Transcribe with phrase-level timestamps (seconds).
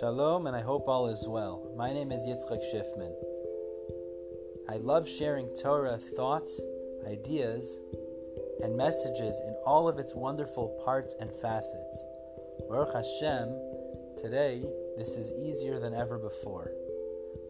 [0.00, 1.70] Shalom, and I hope all is well.
[1.76, 3.14] My name is Yitzchak Schiffman.
[4.68, 6.64] I love sharing Torah thoughts,
[7.06, 7.78] ideas,
[8.60, 12.06] and messages in all of its wonderful parts and facets.
[12.68, 13.56] Baruch Hashem,
[14.16, 14.64] today
[14.96, 16.72] this is easier than ever before.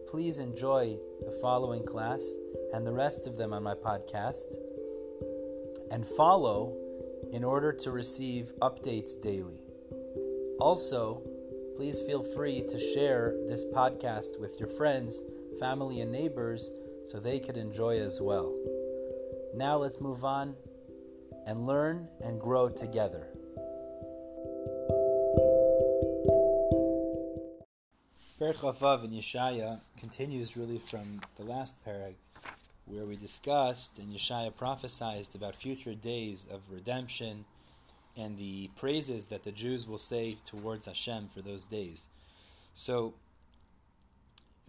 [0.07, 2.37] Please enjoy the following class
[2.75, 4.57] and the rest of them on my podcast,
[5.89, 6.77] and follow
[7.33, 9.61] in order to receive updates daily.
[10.59, 11.23] Also,
[11.75, 15.23] please feel free to share this podcast with your friends,
[15.59, 16.71] family, and neighbors
[17.03, 18.55] so they could enjoy as well.
[19.53, 20.55] Now let's move on
[21.45, 23.27] and learn and grow together.
[28.39, 32.15] Perek in Yeshaya continues really from the last parak,
[32.85, 37.45] where we discussed and Yeshaya prophesied about future days of redemption
[38.17, 42.09] and the praises that the Jews will say towards Hashem for those days.
[42.73, 43.13] So,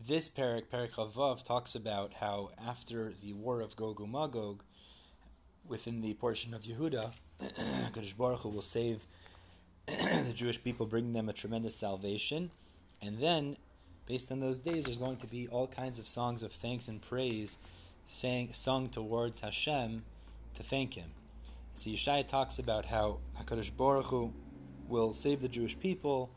[0.06, 4.62] this parak, Perek Chaf Vav, talks about how after the war of Gog and Magog,
[5.66, 7.12] within the portion of Yehuda,
[7.92, 9.02] Kadosh Baruch Hu will save
[9.86, 12.50] the Jewish people, bring them a tremendous salvation,
[13.00, 13.56] and then,
[14.06, 17.00] based on those days, there's going to be all kinds of songs of thanks and
[17.00, 17.58] praise,
[18.06, 20.02] sang, sung towards Hashem
[20.54, 21.10] to thank Him.
[21.76, 24.32] So Yeshaya talks about how Hakadosh Baruch Hu
[24.88, 26.30] will save the Jewish people,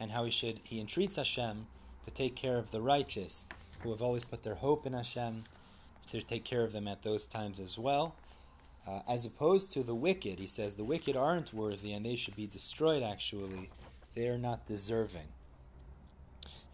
[0.00, 1.66] and how he should he entreats Hashem
[2.04, 3.46] to take care of the righteous,
[3.82, 5.44] who have always put their hope in Hashem,
[6.10, 8.16] to take care of them at those times as well.
[8.86, 12.36] Uh, as opposed to the wicked, he says the wicked aren't worthy and they should
[12.36, 13.02] be destroyed.
[13.02, 13.68] Actually,
[14.14, 15.28] they are not deserving.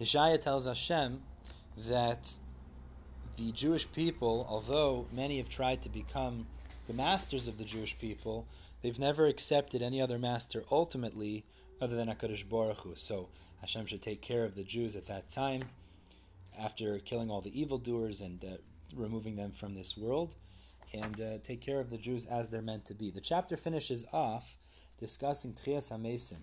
[0.00, 1.22] Yeshaya tells Hashem
[1.88, 2.34] that
[3.36, 6.46] the Jewish people, although many have tried to become
[6.86, 8.46] the masters of the Jewish people,
[8.82, 11.44] they've never accepted any other master ultimately
[11.80, 12.94] other than HaKadosh Baruch Hu.
[12.96, 13.28] So
[13.60, 15.62] Hashem should take care of the Jews at that time
[16.58, 18.56] after killing all the evildoers and uh,
[18.94, 20.34] removing them from this world
[20.92, 23.10] and uh, take care of the Jews as they're meant to be.
[23.10, 24.56] The chapter finishes off
[24.98, 26.42] discussing Tchias HaMesim.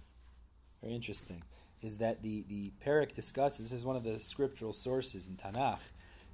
[0.82, 1.44] Very interesting.
[1.82, 5.90] Is that the, the Parak discusses, this is one of the scriptural sources in Tanakh,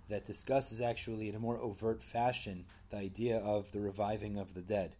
[0.09, 4.61] that discusses actually in a more overt fashion the idea of the reviving of the
[4.61, 4.95] dead.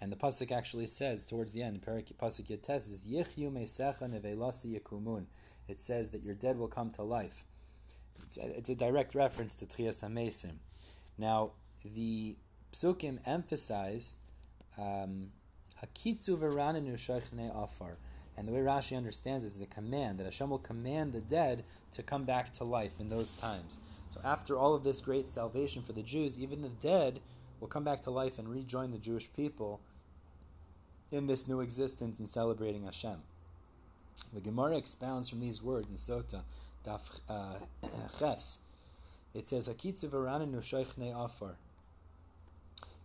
[0.00, 4.78] And the pasuk actually says towards the end, pasuk Yud Tes says, "Yichyu mesecha nevelasi
[4.78, 5.26] yakumun."
[5.68, 7.46] It says that your dead will come to life.
[8.22, 10.56] It's a, it's a direct reference to Tchias HaMesim.
[11.16, 11.52] Now,
[11.84, 12.36] the
[12.72, 14.16] psukim emphasize
[14.76, 15.30] um,
[15.82, 17.96] hakitzu shaychne afar.
[18.36, 21.64] And the way Rashi understands this is a command that Hashem will command the dead
[21.92, 23.80] to come back to life in those times.
[24.08, 27.20] So after all of this great salvation for the Jews, even the dead
[27.60, 29.80] will come back to life and rejoin the Jewish people
[31.12, 33.22] in this new existence in celebrating Hashem.
[34.32, 36.42] The Gemara expounds from these words in Sota,
[36.84, 37.58] Daf uh,
[38.18, 38.60] Ches.
[39.32, 41.56] It says, Hakitzu v'ranenu shaychne afar.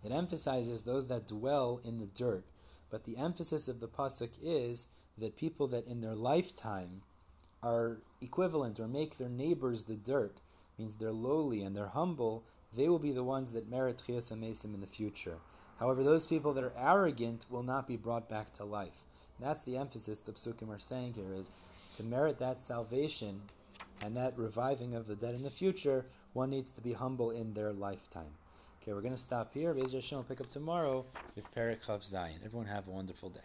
[0.03, 2.45] It emphasizes those that dwell in the dirt.
[2.89, 7.01] But the emphasis of the pasuk is that people that in their lifetime
[7.61, 10.39] are equivalent or make their neighbors the dirt,
[10.77, 12.43] means they're lowly and they're humble,
[12.75, 15.37] they will be the ones that merit Chias HaMesim in the future.
[15.79, 19.03] However, those people that are arrogant will not be brought back to life.
[19.37, 21.53] And that's the emphasis the psukim are saying here is
[21.95, 23.41] to merit that salvation
[24.01, 27.53] and that reviving of the dead in the future, one needs to be humble in
[27.53, 28.33] their lifetime.
[28.81, 29.73] Okay, we're going to stop here.
[29.73, 31.03] Bezer Hashem will pick up tomorrow
[31.35, 32.37] with Perek Zayin.
[32.45, 33.41] Everyone have a wonderful day.